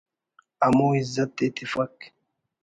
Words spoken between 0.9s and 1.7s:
عزت ءِ